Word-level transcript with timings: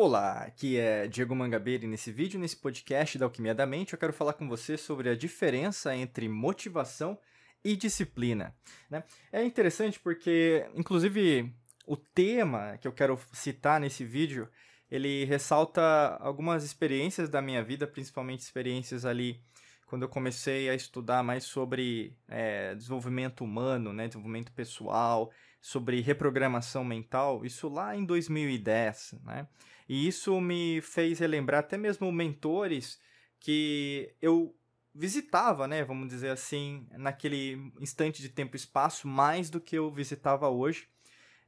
Olá, 0.00 0.44
aqui 0.44 0.78
é 0.78 1.08
Diego 1.08 1.34
Mangabeira 1.34 1.84
e 1.84 1.88
nesse 1.88 2.12
vídeo, 2.12 2.38
nesse 2.38 2.56
podcast 2.56 3.18
da 3.18 3.26
Alquimia 3.26 3.52
da 3.52 3.66
Mente, 3.66 3.94
eu 3.94 3.98
quero 3.98 4.12
falar 4.12 4.32
com 4.34 4.48
você 4.48 4.76
sobre 4.76 5.08
a 5.08 5.16
diferença 5.16 5.92
entre 5.92 6.28
motivação 6.28 7.18
e 7.64 7.74
disciplina. 7.74 8.54
Né? 8.88 9.02
É 9.32 9.42
interessante 9.42 9.98
porque, 9.98 10.64
inclusive, 10.76 11.52
o 11.84 11.96
tema 11.96 12.78
que 12.80 12.86
eu 12.86 12.92
quero 12.92 13.18
citar 13.32 13.80
nesse 13.80 14.04
vídeo, 14.04 14.48
ele 14.88 15.24
ressalta 15.24 16.16
algumas 16.20 16.62
experiências 16.62 17.28
da 17.28 17.42
minha 17.42 17.64
vida, 17.64 17.84
principalmente 17.84 18.38
experiências 18.38 19.04
ali 19.04 19.42
quando 19.84 20.02
eu 20.02 20.08
comecei 20.08 20.70
a 20.70 20.76
estudar 20.76 21.24
mais 21.24 21.42
sobre 21.42 22.16
é, 22.28 22.72
desenvolvimento 22.76 23.42
humano, 23.42 23.92
né, 23.92 24.06
desenvolvimento 24.06 24.52
pessoal, 24.52 25.32
sobre 25.60 26.00
reprogramação 26.00 26.84
mental, 26.84 27.44
isso 27.44 27.68
lá 27.68 27.96
em 27.96 28.04
2010, 28.04 29.16
né? 29.24 29.46
E 29.88 30.06
isso 30.06 30.40
me 30.40 30.80
fez 30.82 31.18
relembrar 31.18 31.60
até 31.60 31.76
mesmo 31.76 32.12
mentores 32.12 33.00
que 33.40 34.14
eu 34.20 34.54
visitava, 34.94 35.68
né, 35.68 35.84
vamos 35.84 36.08
dizer 36.08 36.30
assim, 36.30 36.86
naquele 36.92 37.72
instante 37.80 38.20
de 38.20 38.28
tempo 38.28 38.56
e 38.56 38.58
espaço 38.58 39.06
mais 39.06 39.48
do 39.48 39.60
que 39.60 39.76
eu 39.76 39.90
visitava 39.92 40.48
hoje. 40.48 40.88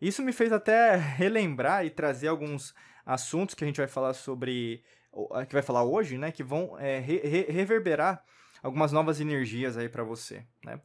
Isso 0.00 0.22
me 0.22 0.32
fez 0.32 0.52
até 0.52 0.94
relembrar 0.94 1.84
e 1.84 1.90
trazer 1.90 2.28
alguns 2.28 2.74
assuntos 3.04 3.54
que 3.54 3.64
a 3.64 3.66
gente 3.66 3.78
vai 3.78 3.88
falar 3.88 4.14
sobre, 4.14 4.84
que 5.48 5.52
vai 5.52 5.62
falar 5.62 5.82
hoje, 5.84 6.16
né, 6.16 6.30
que 6.30 6.44
vão 6.44 6.78
é, 6.78 7.00
re 7.00 7.46
reverberar 7.48 8.24
algumas 8.62 8.92
novas 8.92 9.20
energias 9.20 9.76
aí 9.76 9.88
para 9.88 10.04
você, 10.04 10.46
né? 10.64 10.80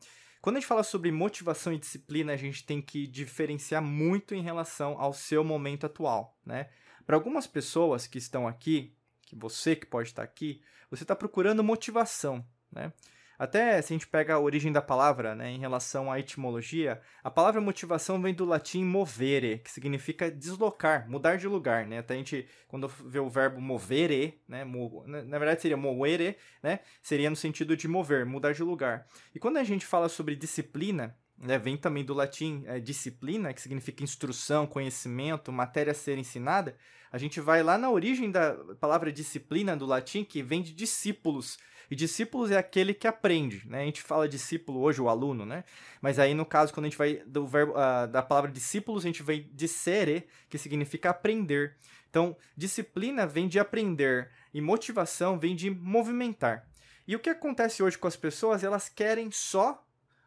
Quando 0.46 0.58
a 0.58 0.60
gente 0.60 0.68
fala 0.68 0.84
sobre 0.84 1.12
motivação 1.12 1.74
e 1.74 1.80
disciplina, 1.80 2.32
a 2.32 2.38
gente 2.38 2.64
tem 2.64 2.80
que 2.80 3.08
diferenciar 3.08 3.82
muito 3.82 4.36
em 4.36 4.44
relação 4.44 4.96
ao 5.02 5.12
seu 5.12 5.44
momento 5.44 5.88
atual, 5.88 6.38
né? 6.46 6.70
Para 7.04 7.16
algumas 7.16 7.48
pessoas 7.48 8.06
que 8.06 8.20
estão 8.20 8.48
aqui, 8.48 8.96
que 9.24 9.36
você 9.36 9.76
que 9.76 9.88
pode 9.88 10.10
estar 10.10 10.22
aqui, 10.22 10.62
você 10.88 11.04
está 11.04 11.16
procurando 11.16 11.64
motivação, 11.64 12.46
né? 12.72 12.94
Até 13.38 13.82
se 13.82 13.94
a 13.94 13.96
gente 13.96 14.08
pega 14.08 14.34
a 14.34 14.40
origem 14.40 14.72
da 14.72 14.82
palavra, 14.82 15.36
né, 15.36 15.52
em 15.52 15.60
relação 15.60 16.12
à 16.12 16.20
etimologia, 16.20 17.02
a 17.24 17.30
palavra 17.30 17.60
motivação 17.60 18.22
vem 18.22 18.34
do 18.34 18.46
latim 18.46 18.84
movere, 18.84 19.60
que 19.60 19.72
significa 19.72 20.32
deslocar, 20.32 21.10
mudar 21.10 21.38
de 21.38 21.48
lugar, 21.48 21.86
né? 21.86 22.00
Até 22.00 22.14
a 22.14 22.18
gente, 22.18 22.48
quando 22.68 22.88
vê 22.88 23.20
o 23.20 23.30
verbo 23.30 23.60
movere, 23.60 24.42
né, 24.48 24.64
na 25.06 25.38
verdade 25.38 25.62
seria 25.62 25.78
movere, 25.78 26.38
né, 26.62 26.80
seria 27.02 27.30
no 27.30 27.36
sentido 27.36 27.76
de 27.76 27.88
mover, 27.88 28.26
mudar 28.26 28.54
de 28.54 28.64
lugar. 28.64 29.08
E 29.34 29.40
quando 29.40 29.58
a 29.58 29.64
gente 29.64 29.86
fala 29.86 30.10
sobre 30.10 30.36
disciplina, 30.36 31.16
né, 31.38 31.58
vem 31.58 31.76
também 31.76 32.04
do 32.04 32.14
latim 32.14 32.64
é, 32.66 32.80
disciplina, 32.80 33.54
que 33.54 33.62
significa 33.62 34.04
instrução, 34.04 34.66
conhecimento, 34.66 35.52
matéria 35.52 35.92
a 35.92 35.96
ser 35.96 36.18
ensinada, 36.18 36.76
a 37.16 37.18
gente 37.18 37.40
vai 37.40 37.64
lá 37.64 37.78
na 37.78 37.90
origem 37.90 38.30
da 38.30 38.54
palavra 38.78 39.10
disciplina 39.10 39.74
do 39.78 39.86
latim, 39.86 40.26
que 40.26 40.44
vem 40.44 40.62
de 40.62 40.74
discípulos, 40.74 41.58
e 41.90 41.96
discípulos 41.96 42.52
é 42.52 42.58
aquele 42.58 42.94
que 42.94 43.08
aprende, 43.08 43.66
né? 43.70 43.84
A 43.84 43.86
gente 43.86 44.02
fala 44.02 44.28
discípulo 44.28 44.82
hoje, 44.82 45.02
o 45.02 45.08
aluno, 45.08 45.46
né? 45.46 45.64
Mas 46.02 46.20
aí, 46.20 46.34
no 46.34 46.46
caso, 46.46 46.74
quando 46.74 46.88
a 46.88 46.90
gente 46.90 46.98
vai 46.98 47.22
do 47.26 47.48
verbo, 47.48 47.72
uh, 47.72 48.06
da 48.06 48.22
palavra 48.22 48.52
discípulos, 48.52 49.06
a 49.06 49.08
gente 49.08 49.24
vem 49.24 49.50
de 49.54 49.66
sere, 49.66 50.28
que 50.50 50.58
significa 50.58 51.12
aprender. 51.12 51.78
Então, 52.10 52.36
disciplina 52.58 53.26
vem 53.26 53.48
de 53.48 53.60
aprender 53.60 54.30
e 54.54 54.60
motivação 54.60 55.40
vem 55.40 55.56
de 55.56 55.70
movimentar. 55.70 56.68
E 57.08 57.16
o 57.16 57.20
que 57.20 57.30
acontece 57.30 57.82
hoje 57.82 57.98
com 57.98 58.10
as 58.10 58.18
pessoas? 58.18 58.62
Elas 58.62 58.90
querem 58.90 59.32
só 59.32 59.82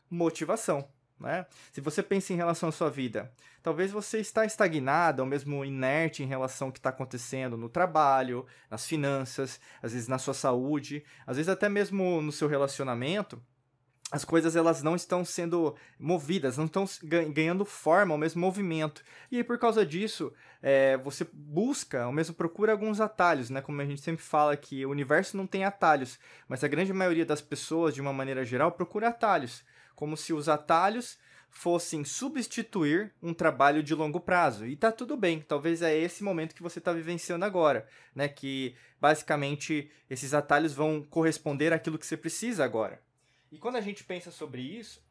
motivação. 0.08 0.88
Né? 1.20 1.46
Se 1.72 1.80
você 1.80 2.02
pensa 2.02 2.32
em 2.32 2.36
relação 2.36 2.68
à 2.68 2.72
sua 2.72 2.88
vida, 2.88 3.32
talvez 3.62 3.90
você 3.90 4.18
está 4.18 4.44
estagnado 4.44 5.22
ou 5.22 5.28
mesmo 5.28 5.64
inerte 5.64 6.22
em 6.22 6.26
relação 6.26 6.68
ao 6.68 6.72
que 6.72 6.78
está 6.78 6.90
acontecendo 6.90 7.56
no 7.56 7.68
trabalho, 7.68 8.46
nas 8.70 8.86
finanças, 8.86 9.60
às 9.82 9.92
vezes 9.92 10.06
na 10.06 10.18
sua 10.18 10.34
saúde, 10.34 11.04
às 11.26 11.36
vezes 11.36 11.48
até 11.48 11.68
mesmo 11.68 12.22
no 12.22 12.30
seu 12.30 12.46
relacionamento. 12.46 13.40
As 14.10 14.24
coisas 14.24 14.56
elas 14.56 14.82
não 14.82 14.96
estão 14.96 15.22
sendo 15.22 15.76
movidas, 15.98 16.56
não 16.56 16.64
estão 16.64 16.86
ganhando 17.02 17.62
forma, 17.66 18.14
ou 18.14 18.18
mesmo 18.18 18.40
movimento. 18.40 19.02
E 19.30 19.36
aí, 19.36 19.44
por 19.44 19.58
causa 19.58 19.84
disso, 19.84 20.32
é, 20.62 20.96
você 20.96 21.26
busca, 21.30 22.06
ou 22.06 22.12
mesmo 22.12 22.34
procura 22.34 22.72
alguns 22.72 23.02
atalhos, 23.02 23.50
né? 23.50 23.60
Como 23.60 23.82
a 23.82 23.84
gente 23.84 24.00
sempre 24.00 24.24
fala 24.24 24.56
que 24.56 24.86
o 24.86 24.90
universo 24.90 25.36
não 25.36 25.46
tem 25.46 25.62
atalhos, 25.62 26.18
mas 26.48 26.64
a 26.64 26.68
grande 26.68 26.90
maioria 26.90 27.26
das 27.26 27.42
pessoas, 27.42 27.94
de 27.94 28.00
uma 28.00 28.12
maneira 28.14 28.46
geral, 28.46 28.72
procura 28.72 29.08
atalhos 29.08 29.62
como 29.98 30.16
se 30.16 30.32
os 30.32 30.48
atalhos 30.48 31.18
fossem 31.50 32.04
substituir 32.04 33.12
um 33.20 33.34
trabalho 33.34 33.82
de 33.82 33.96
longo 33.96 34.20
prazo. 34.20 34.64
E 34.64 34.76
tá 34.76 34.92
tudo 34.92 35.16
bem, 35.16 35.40
talvez 35.40 35.82
é 35.82 35.92
esse 35.92 36.22
momento 36.22 36.54
que 36.54 36.62
você 36.62 36.78
está 36.78 36.92
vivenciando 36.92 37.44
agora, 37.44 37.84
né? 38.14 38.28
Que 38.28 38.76
basicamente 39.00 39.90
esses 40.08 40.34
atalhos 40.34 40.72
vão 40.72 41.02
corresponder 41.02 41.72
àquilo 41.72 41.98
que 41.98 42.06
você 42.06 42.16
precisa 42.16 42.64
agora. 42.64 43.02
E 43.50 43.58
quando 43.58 43.74
a 43.74 43.80
gente 43.80 44.04
pensa 44.04 44.30
sobre 44.30 44.62
isso, 44.62 45.02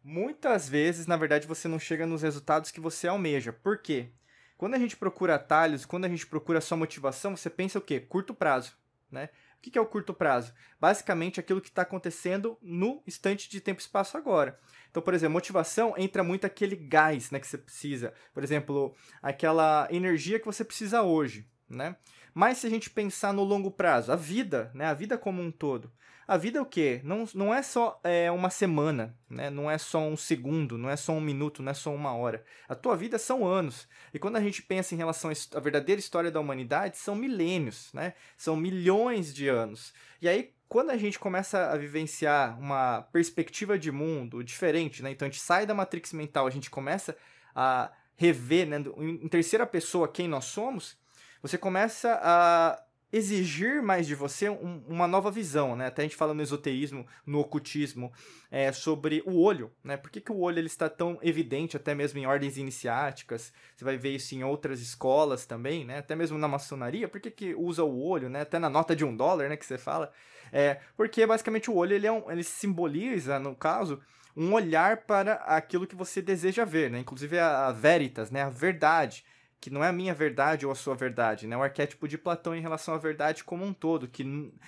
muitas 0.00 0.68
vezes, 0.68 1.08
na 1.08 1.16
verdade, 1.16 1.48
você 1.48 1.66
não 1.66 1.80
chega 1.80 2.06
nos 2.06 2.22
resultados 2.22 2.70
que 2.70 2.78
você 2.78 3.08
almeja. 3.08 3.52
Por 3.52 3.78
quê? 3.78 4.10
Quando 4.56 4.74
a 4.74 4.78
gente 4.78 4.96
procura 4.96 5.34
atalhos, 5.34 5.84
quando 5.84 6.04
a 6.04 6.08
gente 6.08 6.24
procura 6.24 6.60
sua 6.60 6.76
motivação, 6.76 7.36
você 7.36 7.50
pensa 7.50 7.80
o 7.80 7.82
quê? 7.82 7.98
Curto 7.98 8.32
prazo, 8.32 8.76
né? 9.10 9.28
O 9.58 9.70
que 9.70 9.78
é 9.78 9.80
o 9.80 9.86
curto 9.86 10.14
prazo? 10.14 10.52
Basicamente 10.80 11.40
aquilo 11.40 11.60
que 11.60 11.68
está 11.68 11.82
acontecendo 11.82 12.56
no 12.62 13.02
instante 13.06 13.48
de 13.50 13.60
tempo 13.60 13.80
e 13.80 13.82
espaço 13.82 14.16
agora. 14.16 14.58
Então, 14.90 15.02
por 15.02 15.12
exemplo, 15.12 15.32
motivação 15.32 15.94
entra 15.96 16.22
muito 16.22 16.46
aquele 16.46 16.76
gás 16.76 17.30
né, 17.30 17.40
que 17.40 17.46
você 17.46 17.58
precisa. 17.58 18.14
Por 18.32 18.44
exemplo, 18.44 18.94
aquela 19.20 19.88
energia 19.90 20.38
que 20.38 20.46
você 20.46 20.64
precisa 20.64 21.02
hoje. 21.02 21.48
Né? 21.68 21.96
Mas 22.32 22.58
se 22.58 22.66
a 22.66 22.70
gente 22.70 22.90
pensar 22.90 23.32
no 23.32 23.42
longo 23.42 23.70
prazo, 23.70 24.12
a 24.12 24.16
vida, 24.16 24.70
né, 24.74 24.86
a 24.86 24.94
vida 24.94 25.18
como 25.18 25.42
um 25.42 25.50
todo, 25.50 25.92
a 26.28 26.36
vida 26.36 26.58
é 26.58 26.60
o 26.60 26.66
quê? 26.66 27.00
Não, 27.04 27.24
não 27.34 27.54
é 27.54 27.62
só 27.62 28.00
é, 28.02 28.30
uma 28.32 28.50
semana, 28.50 29.16
né? 29.30 29.48
não 29.48 29.70
é 29.70 29.78
só 29.78 30.00
um 30.00 30.16
segundo, 30.16 30.76
não 30.76 30.90
é 30.90 30.96
só 30.96 31.12
um 31.12 31.20
minuto, 31.20 31.62
não 31.62 31.70
é 31.70 31.74
só 31.74 31.94
uma 31.94 32.12
hora. 32.14 32.44
A 32.68 32.74
tua 32.74 32.96
vida 32.96 33.16
são 33.18 33.46
anos. 33.46 33.86
E 34.12 34.18
quando 34.18 34.36
a 34.36 34.40
gente 34.40 34.60
pensa 34.62 34.94
em 34.94 34.98
relação 34.98 35.30
à 35.30 35.60
verdadeira 35.60 36.00
história 36.00 36.30
da 36.30 36.40
humanidade, 36.40 36.98
são 36.98 37.14
milênios, 37.14 37.92
né? 37.92 38.14
são 38.36 38.56
milhões 38.56 39.32
de 39.32 39.46
anos. 39.46 39.94
E 40.20 40.28
aí, 40.28 40.52
quando 40.68 40.90
a 40.90 40.96
gente 40.96 41.16
começa 41.16 41.70
a 41.70 41.76
vivenciar 41.76 42.58
uma 42.58 43.02
perspectiva 43.12 43.78
de 43.78 43.92
mundo 43.92 44.42
diferente, 44.42 45.04
né? 45.04 45.12
então 45.12 45.28
a 45.28 45.30
gente 45.30 45.40
sai 45.40 45.64
da 45.64 45.74
matrix 45.74 46.12
mental, 46.12 46.46
a 46.46 46.50
gente 46.50 46.68
começa 46.68 47.16
a 47.54 47.92
rever 48.16 48.66
né, 48.66 48.82
em 48.98 49.28
terceira 49.28 49.64
pessoa 49.64 50.08
quem 50.08 50.26
nós 50.26 50.46
somos, 50.46 50.98
você 51.40 51.56
começa 51.56 52.18
a 52.20 52.82
exigir 53.16 53.82
mais 53.82 54.06
de 54.06 54.14
você 54.14 54.48
um, 54.48 54.82
uma 54.86 55.06
nova 55.06 55.30
visão, 55.30 55.74
né? 55.74 55.86
Até 55.86 56.02
a 56.02 56.04
gente 56.04 56.16
fala 56.16 56.34
no 56.34 56.42
esoterismo, 56.42 57.06
no 57.24 57.40
ocultismo, 57.40 58.12
é, 58.50 58.70
sobre 58.72 59.22
o 59.26 59.40
olho, 59.40 59.72
né? 59.82 59.96
Por 59.96 60.10
que, 60.10 60.20
que 60.20 60.32
o 60.32 60.38
olho 60.38 60.58
ele 60.58 60.66
está 60.66 60.88
tão 60.88 61.18
evidente, 61.22 61.76
até 61.76 61.94
mesmo 61.94 62.18
em 62.18 62.26
ordens 62.26 62.56
iniciáticas? 62.56 63.52
Você 63.74 63.84
vai 63.84 63.96
ver 63.96 64.14
isso 64.14 64.34
em 64.34 64.44
outras 64.44 64.80
escolas 64.80 65.46
também, 65.46 65.84
né? 65.84 65.98
Até 65.98 66.14
mesmo 66.14 66.38
na 66.38 66.48
maçonaria, 66.48 67.08
por 67.08 67.20
que, 67.20 67.30
que 67.30 67.54
usa 67.54 67.82
o 67.84 68.02
olho, 68.02 68.28
né? 68.28 68.42
Até 68.42 68.58
na 68.58 68.68
nota 68.70 68.94
de 68.94 69.04
um 69.04 69.16
dólar, 69.16 69.48
né? 69.48 69.56
Que 69.56 69.66
você 69.66 69.78
fala. 69.78 70.12
É, 70.52 70.80
porque 70.96 71.26
basicamente 71.26 71.70
o 71.70 71.74
olho 71.74 71.94
ele, 71.94 72.06
é 72.06 72.12
um, 72.12 72.30
ele 72.30 72.44
simboliza, 72.44 73.38
no 73.38 73.54
caso, 73.54 74.00
um 74.36 74.52
olhar 74.52 74.98
para 74.98 75.34
aquilo 75.34 75.86
que 75.86 75.96
você 75.96 76.20
deseja 76.20 76.64
ver, 76.64 76.90
né? 76.90 76.98
Inclusive 77.00 77.38
a, 77.38 77.68
a 77.68 77.72
veritas, 77.72 78.30
né? 78.30 78.42
A 78.42 78.50
verdade 78.50 79.24
que 79.66 79.70
não 79.72 79.82
é 79.82 79.88
a 79.88 79.92
minha 79.92 80.14
verdade 80.14 80.64
ou 80.64 80.70
a 80.70 80.76
sua 80.76 80.94
verdade, 80.94 81.44
né? 81.48 81.56
O 81.56 81.62
arquétipo 81.62 82.06
de 82.06 82.16
Platão 82.16 82.54
em 82.54 82.60
relação 82.60 82.94
à 82.94 82.98
verdade 82.98 83.42
como 83.42 83.64
um 83.64 83.72
todo, 83.72 84.06
que 84.06 84.24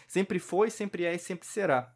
sempre 0.08 0.40
foi, 0.40 0.70
sempre 0.70 1.04
é 1.04 1.14
e 1.14 1.18
sempre 1.20 1.46
será. 1.46 1.94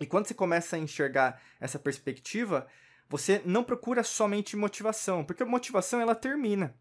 E 0.00 0.06
quando 0.06 0.26
você 0.26 0.34
começa 0.34 0.74
a 0.74 0.78
enxergar 0.80 1.40
essa 1.60 1.78
perspectiva, 1.78 2.66
você 3.08 3.40
não 3.44 3.62
procura 3.62 4.02
somente 4.02 4.56
motivação, 4.56 5.24
porque 5.24 5.44
a 5.44 5.46
motivação 5.46 6.00
ela 6.00 6.12
termina. 6.12 6.74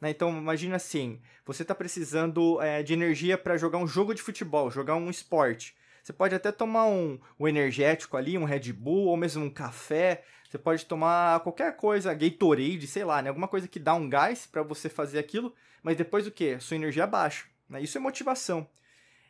Né? 0.00 0.10
Então 0.10 0.30
imagina 0.30 0.76
assim, 0.76 1.20
você 1.44 1.62
está 1.62 1.74
precisando 1.74 2.62
é, 2.62 2.80
de 2.80 2.92
energia 2.92 3.36
para 3.36 3.56
jogar 3.56 3.78
um 3.78 3.88
jogo 3.88 4.14
de 4.14 4.22
futebol, 4.22 4.70
jogar 4.70 4.94
um 4.94 5.10
esporte. 5.10 5.74
Você 6.04 6.12
pode 6.12 6.36
até 6.36 6.52
tomar 6.52 6.86
um, 6.86 7.18
um 7.36 7.48
energético 7.48 8.16
ali, 8.16 8.38
um 8.38 8.44
Red 8.44 8.72
Bull, 8.72 9.08
ou 9.08 9.16
mesmo 9.16 9.44
um 9.44 9.50
café, 9.50 10.22
você 10.54 10.58
pode 10.58 10.86
tomar 10.86 11.40
qualquer 11.40 11.76
coisa, 11.76 12.14
Gatorade, 12.14 12.86
sei 12.86 13.04
lá, 13.04 13.20
né? 13.20 13.28
Alguma 13.28 13.48
coisa 13.48 13.66
que 13.66 13.80
dá 13.80 13.92
um 13.92 14.08
gás 14.08 14.46
para 14.46 14.62
você 14.62 14.88
fazer 14.88 15.18
aquilo, 15.18 15.52
mas 15.82 15.96
depois 15.96 16.28
o 16.28 16.30
que? 16.30 16.60
Sua 16.60 16.76
energia 16.76 17.08
baixa. 17.08 17.46
Né? 17.68 17.82
Isso 17.82 17.98
é 17.98 18.00
motivação. 18.00 18.68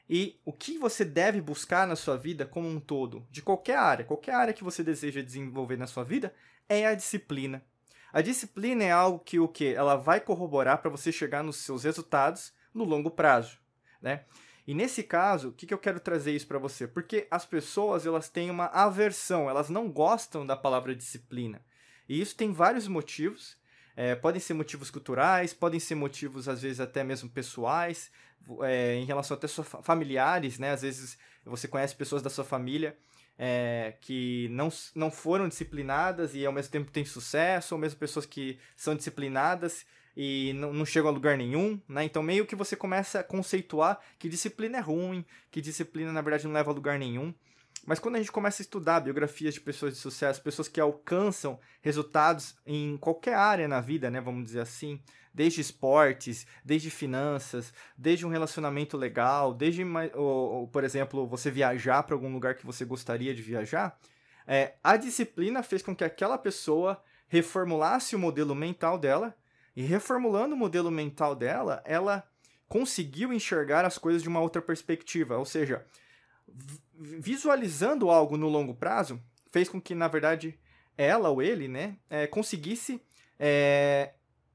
E 0.07 0.39
o 0.45 0.53
que 0.53 0.77
você 0.77 1.03
deve 1.03 1.41
buscar 1.41 1.87
na 1.87 1.97
sua 1.97 2.19
vida 2.19 2.45
como 2.45 2.69
um 2.69 2.79
todo, 2.79 3.27
de 3.31 3.41
qualquer 3.41 3.79
área, 3.79 4.05
qualquer 4.05 4.35
área 4.35 4.53
que 4.53 4.63
você 4.63 4.85
deseja 4.85 5.23
desenvolver 5.23 5.79
na 5.79 5.87
sua 5.87 6.05
vida, 6.05 6.35
é 6.69 6.87
a 6.87 6.95
disciplina. 6.95 7.65
A 8.13 8.21
disciplina 8.21 8.85
é 8.85 8.91
algo 8.91 9.19
que 9.19 9.41
o 9.41 9.49
que 9.49 9.75
ela 9.75 9.97
vai 9.97 10.21
corroborar 10.21 10.83
para 10.83 10.91
você 10.91 11.11
chegar 11.11 11.43
nos 11.43 11.57
seus 11.57 11.85
resultados 11.85 12.53
no 12.75 12.85
longo 12.85 13.11
prazo, 13.11 13.59
né? 14.03 14.27
E 14.67 14.75
nesse 14.75 15.03
caso, 15.03 15.49
o 15.49 15.53
que, 15.53 15.67
que 15.67 15.75
eu 15.75 15.79
quero 15.79 16.01
trazer 16.01 16.35
isso 16.35 16.47
para 16.47 16.59
você? 16.59 16.89
Porque 16.89 17.27
as 17.31 17.45
pessoas 17.45 18.07
elas 18.07 18.29
têm 18.29 18.51
uma 18.51 18.67
aversão, 18.67 19.49
elas 19.49 19.69
não 19.69 19.91
gostam 19.91 20.47
da 20.47 20.57
palavra 20.57 20.95
disciplina. 20.95 21.63
E 22.09 22.21
isso 22.21 22.35
tem 22.35 22.53
vários 22.53 22.89
motivos. 22.89 23.57
É, 23.97 24.15
podem 24.15 24.41
ser 24.41 24.55
motivos 24.55 24.91
culturais, 24.91 25.55
podem 25.55 25.79
ser 25.79 25.95
motivos, 25.95 26.49
às 26.49 26.63
vezes, 26.63 26.81
até 26.81 27.05
mesmo 27.05 27.29
pessoais, 27.29 28.11
é, 28.63 28.97
em 28.97 29.05
relação 29.05 29.37
até 29.37 29.47
familiares, 29.47 30.59
né? 30.59 30.73
Às 30.73 30.83
vezes 30.83 31.19
você 31.45 31.69
conhece 31.69 31.95
pessoas 31.95 32.23
da 32.23 32.31
sua 32.31 32.45
família 32.45 32.97
é, 33.39 33.95
que 34.01 34.49
não, 34.51 34.69
não 34.95 35.11
foram 35.11 35.49
disciplinadas 35.49 36.35
e 36.35 36.45
ao 36.47 36.53
mesmo 36.53 36.71
tempo 36.71 36.91
têm 36.91 37.05
sucesso, 37.05 37.75
ou 37.75 37.81
mesmo 37.81 37.99
pessoas 37.99 38.27
que 38.27 38.59
são 38.77 38.95
disciplinadas 38.95 39.85
e 40.17 40.53
não, 40.55 40.85
chegam 40.85 41.11
a 41.11 41.13
lugar 41.13 41.37
nenhum, 41.37 41.81
né? 41.89 42.05
Então 42.05 42.23
meio 42.23 42.47
que 42.47 42.55
você 42.55 42.77
começa 42.77 43.21
a 43.21 43.25
conceituar 43.25 43.99
que 44.19 44.29
disciplina 44.29 44.79
é 44.79 44.81
ruim, 44.81 45.25
que 45.51 45.61
disciplina 45.61 46.13
na 46.13 46.23
verdade 46.23 46.45
não 46.47 46.55
leva 46.55 46.71
a 46.71 46.75
lugar 46.75 46.99
nenhum. 46.99 47.35
Mas 47.87 47.99
quando 47.99 48.17
a 48.17 48.19
gente 48.19 48.33
começa 48.33 48.63
a 48.63 48.65
estudar 48.65 49.01
biografias 49.01 49.55
de 49.55 49.61
pessoas 49.61 49.93
de 49.95 49.99
sucesso, 49.99 50.43
pessoas 50.43 50.69
que 50.69 50.81
alcançam 50.81 51.59
resultados 51.83 52.57
em 52.67 52.97
qualquer 52.97 53.35
área 53.35 53.69
na 53.69 53.81
vida, 53.81 54.11
né, 54.11 54.21
vamos 54.21 54.45
dizer 54.45 54.61
assim, 54.61 55.01
desde 55.35 55.61
esportes, 55.61 56.47
desde 56.65 56.89
finanças, 56.91 57.75
desde 57.99 58.25
um 58.25 58.31
relacionamento 58.31 58.97
legal, 58.97 59.53
desde, 59.53 59.85
por 60.73 60.85
exemplo, 60.85 61.27
você 61.27 61.51
viajar 61.51 62.03
para 62.05 62.15
algum 62.15 62.33
lugar 62.33 62.55
que 62.55 62.65
você 62.65 62.85
gostaria 62.85 63.35
de 63.35 63.43
viajar, 63.43 63.99
é, 64.47 64.75
a 64.83 64.97
disciplina 64.97 65.63
fez 65.63 65.83
com 65.83 65.95
que 65.95 66.05
aquela 66.05 66.39
pessoa 66.39 67.03
reformulasse 67.29 68.15
o 68.15 68.19
modelo 68.19 68.55
mental 68.55 68.99
dela 68.99 69.37
e 69.75 69.83
reformulando 69.83 70.55
o 70.55 70.59
modelo 70.59 70.91
mental 70.91 71.35
dela, 71.35 71.83
ela 71.85 72.27
conseguiu 72.69 73.33
enxergar 73.33 73.85
as 73.85 73.99
coisas 73.99 74.23
de 74.23 74.29
uma 74.29 74.41
outra 74.41 74.63
perspectiva, 74.63 75.37
ou 75.37 75.45
seja, 75.45 75.85
visualizando 76.97 78.11
algo 78.11 78.37
no 78.37 78.49
longo 78.49 78.75
prazo, 78.75 79.21
fez 79.51 79.69
com 79.69 79.81
que, 79.81 79.95
na 79.95 80.09
verdade, 80.09 80.59
ela 80.97 81.29
ou 81.29 81.43
ele, 81.43 81.69
né, 81.69 81.97
é, 82.09 82.27
conseguisse 82.27 83.01
é, 83.39 84.15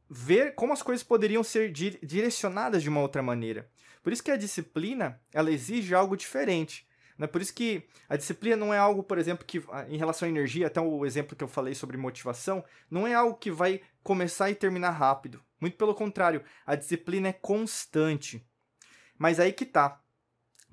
ver 0.09 0.55
como 0.55 0.73
as 0.73 0.81
coisas 0.81 1.03
poderiam 1.03 1.43
ser 1.43 1.71
di 1.71 1.99
direcionadas 2.01 2.81
de 2.81 2.89
uma 2.89 3.01
outra 3.01 3.21
maneira. 3.21 3.69
Por 4.01 4.13
isso 4.13 4.23
que 4.23 4.31
a 4.31 4.37
disciplina, 4.37 5.21
ela 5.33 5.51
exige 5.51 5.93
algo 5.93 6.15
diferente. 6.15 6.87
Né? 7.17 7.27
Por 7.27 7.41
isso 7.41 7.53
que 7.53 7.83
a 8.07 8.15
disciplina 8.15 8.55
não 8.55 8.73
é 8.73 8.77
algo, 8.77 9.03
por 9.03 9.17
exemplo, 9.17 9.45
que 9.45 9.61
em 9.89 9.97
relação 9.97 10.25
à 10.25 10.29
energia, 10.29 10.67
até 10.67 10.79
o 10.79 11.05
exemplo 11.05 11.35
que 11.35 11.43
eu 11.43 11.49
falei 11.49 11.75
sobre 11.75 11.97
motivação, 11.97 12.63
não 12.89 13.05
é 13.05 13.13
algo 13.13 13.37
que 13.37 13.51
vai 13.51 13.81
começar 14.01 14.49
e 14.49 14.55
terminar 14.55 14.91
rápido. 14.91 15.43
Muito 15.59 15.77
pelo 15.77 15.93
contrário, 15.93 16.41
a 16.65 16.75
disciplina 16.75 17.27
é 17.27 17.33
constante. 17.33 18.47
Mas 19.17 19.39
aí 19.39 19.51
que 19.51 19.65
tá. 19.65 20.01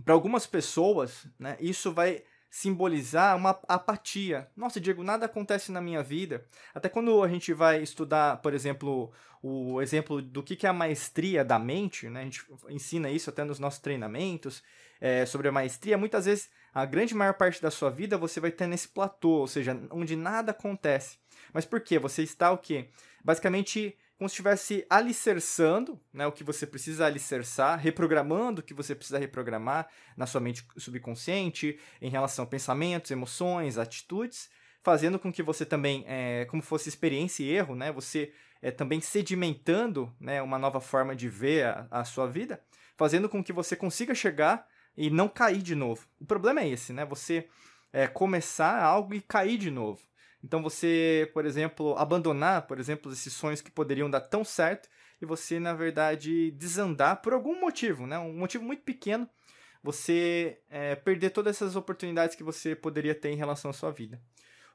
Para 0.04 0.14
algumas 0.14 0.46
pessoas, 0.46 1.26
né, 1.38 1.56
isso 1.60 1.92
vai 1.92 2.22
simbolizar 2.50 3.36
uma 3.36 3.50
apatia. 3.68 4.48
Nossa, 4.56 4.80
Diego, 4.80 5.02
nada 5.02 5.26
acontece 5.26 5.70
na 5.70 5.80
minha 5.80 6.02
vida. 6.02 6.46
Até 6.74 6.88
quando 6.88 7.22
a 7.22 7.28
gente 7.28 7.52
vai 7.52 7.82
estudar, 7.82 8.40
por 8.40 8.54
exemplo, 8.54 9.12
o 9.42 9.80
exemplo 9.82 10.22
do 10.22 10.42
que 10.42 10.66
é 10.66 10.70
a 10.70 10.72
maestria 10.72 11.44
da 11.44 11.58
mente, 11.58 12.08
né? 12.08 12.20
a 12.20 12.24
gente 12.24 12.44
ensina 12.68 13.10
isso 13.10 13.28
até 13.28 13.44
nos 13.44 13.58
nossos 13.58 13.80
treinamentos 13.80 14.62
é, 15.00 15.26
sobre 15.26 15.48
a 15.48 15.52
maestria. 15.52 15.98
Muitas 15.98 16.24
vezes, 16.24 16.48
a 16.72 16.84
grande 16.84 17.14
maior 17.14 17.34
parte 17.34 17.60
da 17.60 17.70
sua 17.70 17.90
vida 17.90 18.16
você 18.16 18.40
vai 18.40 18.50
ter 18.50 18.66
nesse 18.66 18.88
platô, 18.88 19.40
ou 19.40 19.46
seja, 19.46 19.78
onde 19.90 20.16
nada 20.16 20.52
acontece. 20.52 21.18
Mas 21.52 21.64
por 21.64 21.80
quê? 21.80 21.98
Você 21.98 22.22
está 22.22 22.50
o 22.50 22.58
quê? 22.58 22.88
Basicamente 23.24 23.96
como 24.18 24.28
se 24.28 24.34
estivesse 24.34 24.86
alicerçando 24.88 26.00
né, 26.12 26.26
o 26.26 26.32
que 26.32 26.42
você 26.42 26.66
precisa 26.66 27.06
alicerçar, 27.06 27.78
reprogramando 27.78 28.60
o 28.60 28.64
que 28.64 28.72
você 28.72 28.94
precisa 28.94 29.18
reprogramar 29.18 29.88
na 30.16 30.26
sua 30.26 30.40
mente 30.40 30.66
subconsciente, 30.78 31.78
em 32.00 32.08
relação 32.08 32.44
a 32.44 32.48
pensamentos, 32.48 33.10
emoções, 33.10 33.76
atitudes, 33.76 34.48
fazendo 34.82 35.18
com 35.18 35.32
que 35.32 35.42
você 35.42 35.66
também, 35.66 36.04
é, 36.06 36.46
como 36.46 36.62
fosse 36.62 36.88
experiência 36.88 37.42
e 37.42 37.50
erro, 37.50 37.74
né, 37.74 37.92
você 37.92 38.32
é, 38.62 38.70
também 38.70 39.00
sedimentando 39.00 40.14
né, 40.18 40.40
uma 40.40 40.58
nova 40.58 40.80
forma 40.80 41.14
de 41.14 41.28
ver 41.28 41.66
a, 41.66 41.86
a 41.90 42.04
sua 42.04 42.26
vida, 42.26 42.62
fazendo 42.96 43.28
com 43.28 43.44
que 43.44 43.52
você 43.52 43.76
consiga 43.76 44.14
chegar 44.14 44.66
e 44.96 45.10
não 45.10 45.28
cair 45.28 45.62
de 45.62 45.74
novo. 45.74 46.06
O 46.18 46.24
problema 46.24 46.62
é 46.62 46.68
esse, 46.68 46.92
né? 46.92 47.04
Você 47.04 47.48
é, 47.92 48.06
começar 48.06 48.82
algo 48.82 49.14
e 49.14 49.20
cair 49.20 49.58
de 49.58 49.70
novo. 49.70 50.00
Então 50.46 50.62
você, 50.62 51.28
por 51.34 51.44
exemplo, 51.44 51.96
abandonar, 51.98 52.68
por 52.68 52.78
exemplo, 52.78 53.12
esses 53.12 53.32
sonhos 53.32 53.60
que 53.60 53.68
poderiam 53.68 54.08
dar 54.08 54.20
tão 54.20 54.44
certo 54.44 54.88
e 55.20 55.26
você, 55.26 55.58
na 55.58 55.74
verdade, 55.74 56.52
desandar 56.52 57.20
por 57.20 57.32
algum 57.32 57.60
motivo, 57.60 58.06
né? 58.06 58.16
Um 58.16 58.32
motivo 58.32 58.62
muito 58.62 58.84
pequeno, 58.84 59.28
você 59.82 60.60
é, 60.70 60.94
perder 60.94 61.30
todas 61.30 61.56
essas 61.56 61.74
oportunidades 61.74 62.36
que 62.36 62.44
você 62.44 62.76
poderia 62.76 63.12
ter 63.12 63.30
em 63.30 63.36
relação 63.36 63.72
à 63.72 63.74
sua 63.74 63.90
vida. 63.90 64.22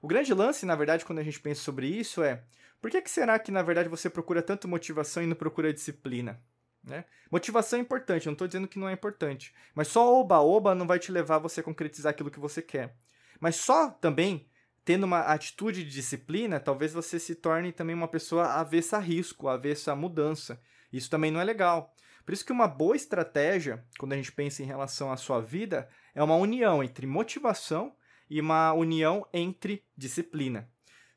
O 0.02 0.10
grande 0.10 0.34
lance, 0.34 0.66
na 0.66 0.76
verdade, 0.76 1.06
quando 1.06 1.20
a 1.20 1.24
gente 1.24 1.40
pensa 1.40 1.62
sobre 1.62 1.88
isso 1.88 2.22
é 2.22 2.44
por 2.82 2.92
que, 2.92 3.02
que 3.02 3.10
será 3.10 3.40
que, 3.40 3.50
na 3.50 3.62
verdade, 3.62 3.88
você 3.88 4.10
procura 4.10 4.42
tanto 4.42 4.68
motivação 4.68 5.24
e 5.24 5.28
não 5.28 5.38
procura 5.38 5.72
disciplina? 5.72 6.42
Né? 6.84 7.06
Motivação 7.32 7.80
é 7.80 7.82
importante, 7.82 8.26
não 8.26 8.34
estou 8.34 8.48
dizendo 8.48 8.68
que 8.68 8.80
não 8.80 8.90
é 8.90 8.94
importante. 8.94 9.54
Mas 9.74 9.88
só 9.88 10.20
oba-oba 10.20 10.76
não 10.76 10.86
vai 10.86 11.00
te 11.00 11.14
levar 11.14 11.36
a 11.36 11.40
você 11.40 11.64
concretizar 11.64 12.10
aquilo 12.10 12.32
que 12.32 12.40
você 12.40 12.62
quer. 12.62 12.94
Mas 13.40 13.56
só 13.56 13.90
também 13.90 14.51
tendo 14.84 15.04
uma 15.04 15.22
atitude 15.22 15.84
de 15.84 15.92
disciplina, 15.92 16.60
talvez 16.60 16.94
você 16.94 17.20
se 17.20 17.36
torne 17.36 17.72
também 17.72 17.96
uma 17.96 18.08
pessoa 18.08 18.46
avessa 18.46 18.98
a 18.98 19.00
risco, 19.00 19.48
avessa 19.48 19.92
a 19.92 19.96
mudança. 19.96 20.60
Isso 20.92 21.10
também 21.10 21.32
não 21.32 21.40
é 21.40 21.44
legal. 21.44 21.94
Por 22.26 22.34
isso 22.34 22.46
que 22.46 22.52
uma 22.52 22.68
boa 22.68 22.96
estratégia, 22.96 23.84
quando 23.98 24.14
a 24.14 24.16
gente 24.16 24.32
pensa 24.32 24.62
em 24.62 24.66
relação 24.66 25.12
à 25.12 25.18
sua 25.18 25.40
vida, 25.42 25.90
é 26.14 26.22
uma 26.24 26.36
união 26.36 26.84
entre 26.84 27.08
motivação 27.08 27.96
e 28.30 28.40
uma 28.40 28.74
união 28.74 29.26
entre 29.34 29.84
disciplina. 29.98 30.70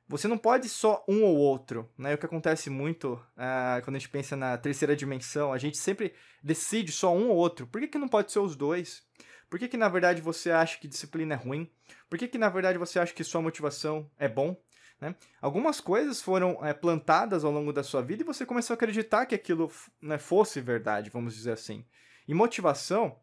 Você 0.06 0.28
não 0.28 0.37
pode 0.37 0.69
só 0.69 1.02
um 1.08 1.22
ou 1.22 1.37
outro, 1.37 1.90
né? 1.96 2.14
O 2.14 2.19
que 2.19 2.26
acontece 2.26 2.69
muito 2.69 3.14
uh, 3.14 3.82
quando 3.82 3.96
a 3.96 3.99
gente 3.99 4.10
pensa 4.10 4.37
na 4.37 4.58
terceira 4.58 4.94
dimensão, 4.94 5.52
a 5.52 5.56
gente 5.56 5.78
sempre 5.78 6.12
decide 6.43 6.93
só 6.93 7.14
um 7.14 7.31
ou 7.31 7.37
outro. 7.37 7.67
Por 7.67 7.81
que, 7.81 7.88
que 7.88 7.99
não 7.99 8.08
pode 8.08 8.31
ser 8.31 8.40
os 8.40 8.55
dois? 8.55 9.02
Por 9.49 9.58
que, 9.58 9.69
que 9.69 9.76
na 9.76 9.88
verdade 9.88 10.20
você 10.20 10.50
acha 10.50 10.79
que 10.79 10.88
disciplina 10.88 11.35
é 11.35 11.37
ruim? 11.37 11.70
Por 12.08 12.19
que, 12.19 12.29
que 12.29 12.38
na 12.38 12.49
verdade 12.49 12.79
você 12.79 12.99
acha 12.99 13.12
que 13.12 13.25
sua 13.25 13.43
motivação 13.43 14.11
é 14.19 14.29
bom? 14.29 14.56
Né? 15.00 15.14
Algumas 15.41 15.81
coisas 15.81 16.23
foram 16.23 16.64
é, 16.64 16.73
plantadas 16.73 17.44
ao 17.44 17.52
longo 17.52 17.73
da 17.73 17.82
sua 17.82 18.02
vida 18.02 18.23
e 18.23 18.26
você 18.26 18.46
começou 18.46 18.75
a 18.75 18.76
acreditar 18.76 19.26
que 19.26 19.35
aquilo 19.35 19.70
né, 20.00 20.19
fosse 20.19 20.61
verdade, 20.61 21.11
vamos 21.11 21.35
dizer 21.35 21.52
assim. 21.52 21.85
E 22.26 22.35
motivação, 22.35 23.19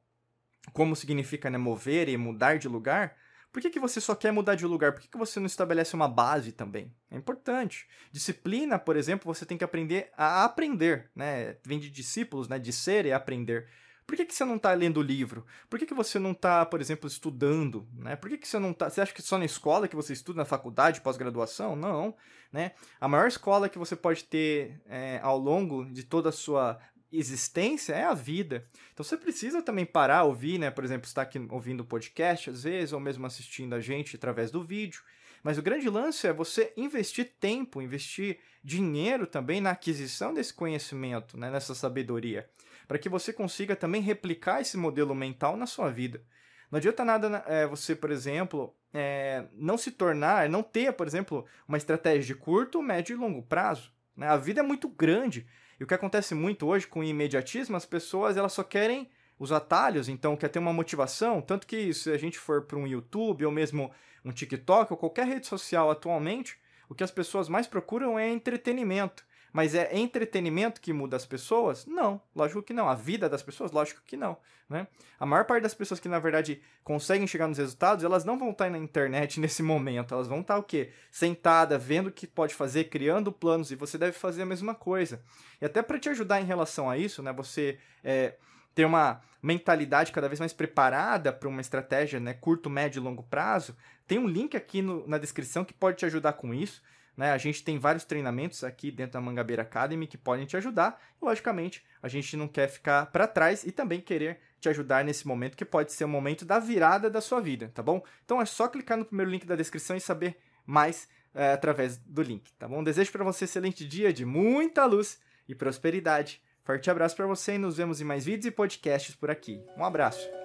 como 0.73 0.95
significa 0.95 1.50
né, 1.50 1.57
mover 1.57 2.07
e 2.07 2.18
mudar 2.18 2.57
de 2.57 2.68
lugar, 2.68 3.15
por 3.51 3.62
que, 3.62 3.69
que 3.69 3.79
você 3.79 4.00
só 4.00 4.15
quer 4.15 4.31
mudar 4.31 4.56
de 4.56 4.65
lugar? 4.65 4.94
Por 4.94 5.01
que, 5.01 5.09
que 5.09 5.18
você 5.18 5.39
não 5.39 5.45
estabelece 5.45 5.94
uma 5.94 6.07
base 6.07 6.53
também? 6.53 6.94
É 7.09 7.18
importante. 7.18 7.85
Disciplina, 8.09 8.80
por 8.80 8.95
exemplo, 8.95 9.33
você 9.33 9.45
tem 9.45 9.57
que 9.57 9.63
aprender 9.63 10.09
a 10.16 10.45
aprender, 10.45 11.11
né? 11.13 11.57
Vem 11.66 11.78
de 11.78 11.90
discípulos, 11.90 12.47
né? 12.47 12.57
De 12.57 12.71
ser 12.71 13.06
e 13.06 13.11
aprender. 13.11 13.68
Por 14.11 14.18
que, 14.18 14.25
que 14.25 14.35
você 14.35 14.44
não 14.44 14.57
está 14.57 14.73
lendo 14.73 14.97
o 14.97 15.01
livro? 15.01 15.45
Por 15.69 15.80
que, 15.80 15.85
que 15.85 15.94
você 15.94 16.19
não 16.19 16.33
está, 16.33 16.65
por 16.65 16.81
exemplo, 16.81 17.07
estudando? 17.07 17.87
Né? 17.94 18.18
Por 18.18 18.30
que, 18.30 18.37
que 18.37 18.45
você 18.45 18.59
não 18.59 18.71
está. 18.71 18.89
Você 18.89 18.99
acha 18.99 19.13
que 19.13 19.21
só 19.21 19.37
na 19.37 19.45
escola 19.45 19.87
que 19.87 19.95
você 19.95 20.11
estuda, 20.11 20.39
na 20.39 20.44
faculdade, 20.44 20.99
pós-graduação? 20.99 21.77
Não. 21.77 22.13
Né? 22.51 22.73
A 22.99 23.07
maior 23.07 23.30
escola 23.30 23.69
que 23.69 23.80
você 23.80 23.95
pode 23.95 24.25
ter 24.25 24.81
é, 24.85 25.21
ao 25.23 25.37
longo 25.37 25.85
de 25.85 26.03
toda 26.03 26.27
a 26.27 26.33
sua 26.33 26.77
existência 27.09 27.94
é 27.94 28.03
a 28.03 28.13
vida. 28.13 28.68
Então 28.94 29.01
você 29.01 29.15
precisa 29.15 29.61
também 29.61 29.85
parar, 29.85 30.25
ouvir, 30.25 30.59
né? 30.59 30.69
Por 30.69 30.83
exemplo, 30.83 31.07
estar 31.07 31.21
aqui 31.21 31.39
ouvindo 31.49 31.80
o 31.80 31.85
podcast 31.85 32.49
às 32.49 32.63
vezes, 32.63 32.91
ou 32.91 32.99
mesmo 32.99 33.25
assistindo 33.25 33.75
a 33.75 33.80
gente 33.80 34.18
através 34.18 34.51
do 34.51 34.61
vídeo. 34.61 35.01
Mas 35.41 35.57
o 35.57 35.61
grande 35.61 35.89
lance 35.89 36.27
é 36.27 36.33
você 36.33 36.73
investir 36.75 37.31
tempo, 37.39 37.81
investir 37.81 38.39
dinheiro 38.61 39.25
também 39.25 39.61
na 39.61 39.71
aquisição 39.71 40.33
desse 40.33 40.53
conhecimento, 40.53 41.37
né? 41.37 41.49
nessa 41.49 41.73
sabedoria 41.73 42.45
para 42.88 42.97
que 42.97 43.09
você 43.09 43.31
consiga 43.31 43.76
também 43.76 44.02
replicar 44.02 44.61
esse 44.61 44.78
modelo 44.78 45.16
mental 45.16 45.56
na 45.56 45.66
sua 45.66 45.90
vida. 45.90 46.23
Não 46.69 46.78
adianta 46.78 47.04
nada 47.04 47.44
é, 47.47 47.68
você, 47.68 47.95
por 47.95 48.11
exemplo, 48.11 48.73
é, 48.94 49.45
não 49.54 49.78
se 49.78 49.92
tornar, 49.92 50.47
não 50.50 50.64
ter, 50.64 50.94
por 50.94 51.06
exemplo, 51.06 51.45
uma 51.68 51.78
estratégia 51.78 52.33
de 52.33 52.35
curto, 52.35 52.81
médio 52.81 53.14
e 53.14 53.19
longo 53.19 53.44
prazo. 53.44 53.92
Né? 54.16 54.28
A 54.28 54.38
vida 54.38 54.61
é 54.61 54.64
muito 54.64 54.88
grande. 54.88 55.45
E 55.80 55.83
o 55.83 55.88
que 55.88 55.94
acontece 55.94 56.33
muito 56.33 56.66
hoje 56.68 56.88
com 56.88 57.00
o 57.00 57.04
imediatismo, 57.04 57.76
as 57.76 57.85
pessoas 57.85 58.38
elas 58.38 58.54
só 58.54 58.64
querem 58.64 59.09
os 59.38 59.52
atalhos, 59.52 60.07
então 60.07 60.38
quer 60.38 60.50
ter 60.50 60.59
uma 60.59 60.71
motivação, 60.71 61.42
tanto 61.42 61.66
que 61.66 61.92
se 61.95 62.11
a 62.11 62.18
gente 62.18 62.38
for 62.38 62.61
para 62.61 62.78
um 62.78 62.85
YouTube 62.85 63.44
ou 63.44 63.52
mesmo 63.52 63.92
um 64.23 64.31
TikTok 64.31 64.94
ou 64.94 64.97
qualquer 64.97 65.26
rede 65.26 65.47
social 65.47 65.90
atualmente, 65.90 66.59
o 66.88 66.94
que 66.94 67.04
as 67.04 67.09
pessoas 67.09 67.50
mais 67.50 67.66
procuram 67.66 68.19
é 68.19 68.30
entretenimento. 68.30 69.26
Mas 69.53 69.75
é 69.75 69.97
entretenimento 69.97 70.79
que 70.79 70.93
muda 70.93 71.17
as 71.17 71.25
pessoas? 71.25 71.85
Não, 71.85 72.21
lógico 72.35 72.63
que 72.63 72.73
não. 72.73 72.87
A 72.87 72.95
vida 72.95 73.27
das 73.27 73.43
pessoas? 73.43 73.71
Lógico 73.71 74.01
que 74.05 74.15
não. 74.15 74.37
Né? 74.69 74.87
A 75.19 75.25
maior 75.25 75.43
parte 75.43 75.63
das 75.63 75.73
pessoas 75.73 75.99
que, 75.99 76.07
na 76.07 76.19
verdade, 76.19 76.61
conseguem 76.83 77.27
chegar 77.27 77.47
nos 77.47 77.57
resultados, 77.57 78.05
elas 78.05 78.23
não 78.23 78.39
vão 78.39 78.51
estar 78.51 78.69
na 78.69 78.77
internet 78.77 79.39
nesse 79.41 79.61
momento. 79.61 80.13
Elas 80.13 80.27
vão 80.27 80.39
estar 80.39 80.57
o 80.57 80.63
quê? 80.63 80.91
Sentada, 81.11 81.77
vendo 81.77 82.07
o 82.07 82.11
que 82.11 82.25
pode 82.25 82.55
fazer, 82.55 82.85
criando 82.85 83.31
planos, 83.31 83.71
e 83.71 83.75
você 83.75 83.97
deve 83.97 84.13
fazer 84.13 84.43
a 84.43 84.45
mesma 84.45 84.73
coisa. 84.73 85.21
E 85.61 85.65
até 85.65 85.81
para 85.81 85.99
te 85.99 86.07
ajudar 86.09 86.39
em 86.39 86.45
relação 86.45 86.89
a 86.89 86.97
isso, 86.97 87.21
né? 87.21 87.33
Você 87.33 87.77
é, 88.03 88.35
ter 88.73 88.85
uma 88.85 89.21
mentalidade 89.41 90.11
cada 90.11 90.29
vez 90.29 90.39
mais 90.39 90.53
preparada 90.53 91.33
para 91.33 91.49
uma 91.49 91.61
estratégia 91.61 92.19
né, 92.19 92.33
curto, 92.33 92.69
médio 92.69 92.99
e 92.99 93.03
longo 93.03 93.23
prazo, 93.23 93.75
tem 94.07 94.19
um 94.19 94.27
link 94.27 94.55
aqui 94.55 94.81
no, 94.81 95.07
na 95.07 95.17
descrição 95.17 95.65
que 95.65 95.73
pode 95.73 95.97
te 95.97 96.05
ajudar 96.05 96.33
com 96.33 96.53
isso. 96.53 96.81
Né? 97.21 97.33
A 97.33 97.37
gente 97.37 97.63
tem 97.63 97.78
vários 97.78 98.04
treinamentos 98.04 98.63
aqui 98.63 98.90
dentro 98.90 99.13
da 99.13 99.21
Mangabeira 99.21 99.61
Academy 99.61 100.07
que 100.07 100.18
podem 100.18 100.44
te 100.47 100.57
ajudar. 100.57 100.99
E, 101.21 101.23
logicamente, 101.23 101.85
a 102.01 102.07
gente 102.07 102.35
não 102.35 102.47
quer 102.47 102.68
ficar 102.68 103.06
para 103.11 103.28
trás 103.28 103.63
e 103.63 103.71
também 103.71 104.01
querer 104.01 104.40
te 104.59 104.68
ajudar 104.69 105.06
nesse 105.06 105.28
momento 105.28 105.56
que 105.56 105.63
pode 105.63 105.94
ser 105.94 106.04
o 106.04 106.07
momento 106.07 106.44
da 106.44 106.57
virada 106.57 107.11
da 107.11 107.21
sua 107.21 107.40
vida, 107.40 107.69
tá 107.75 107.83
bom? 107.83 108.04
Então 108.25 108.42
é 108.42 108.45
só 108.45 108.68
clicar 108.68 108.97
no 108.97 109.06
primeiro 109.06 109.30
link 109.30 109.45
da 109.45 109.56
descrição 109.56 109.95
e 109.95 110.01
saber 110.01 110.35
mais 110.66 111.07
é, 111.35 111.51
através 111.51 111.95
do 111.95 112.23
link, 112.23 112.51
tá 112.54 112.68
bom? 112.68 112.83
Desejo 112.83 113.11
para 113.11 113.23
você 113.23 113.44
um 113.44 113.45
excelente 113.45 113.85
dia 113.85 114.11
de 114.11 114.25
muita 114.25 114.83
luz 114.87 115.19
e 115.47 115.54
prosperidade. 115.54 116.42
Forte 116.63 116.90
abraço 116.90 117.16
para 117.16 117.28
você 117.28 117.54
e 117.54 117.59
nos 117.59 117.78
vemos 117.78 118.01
em 118.01 118.04
mais 118.04 118.25
vídeos 118.25 118.47
e 118.47 118.51
podcasts 118.51 119.16
por 119.16 119.30
aqui. 119.30 119.63
Um 119.78 119.85
abraço. 119.85 120.41